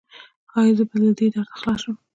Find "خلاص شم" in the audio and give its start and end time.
1.59-1.95